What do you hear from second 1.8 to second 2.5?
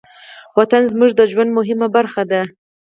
برخه ده.